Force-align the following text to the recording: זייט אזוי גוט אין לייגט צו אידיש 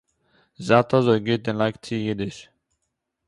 זייט 0.65 0.89
אזוי 0.95 1.19
גוט 1.25 1.43
אין 1.47 1.57
לייגט 1.59 1.81
צו 1.85 1.95
אידיש 1.95 2.37